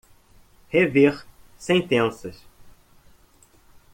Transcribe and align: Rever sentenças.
Rever 0.73 1.23
sentenças. 1.59 2.43